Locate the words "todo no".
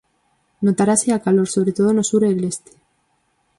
1.77-2.03